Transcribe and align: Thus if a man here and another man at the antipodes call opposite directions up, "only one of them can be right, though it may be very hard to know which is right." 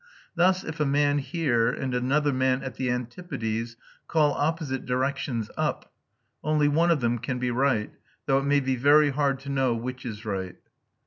Thus 0.35 0.63
if 0.63 0.79
a 0.79 0.85
man 0.87 1.19
here 1.19 1.67
and 1.69 1.93
another 1.93 2.33
man 2.33 2.63
at 2.63 2.73
the 2.73 2.89
antipodes 2.89 3.77
call 4.07 4.33
opposite 4.33 4.83
directions 4.83 5.51
up, 5.55 5.93
"only 6.43 6.67
one 6.67 6.89
of 6.89 7.01
them 7.01 7.19
can 7.19 7.37
be 7.37 7.51
right, 7.51 7.93
though 8.25 8.39
it 8.39 8.45
may 8.45 8.61
be 8.61 8.75
very 8.75 9.11
hard 9.11 9.37
to 9.41 9.49
know 9.49 9.75
which 9.75 10.03
is 10.03 10.25
right." 10.25 10.55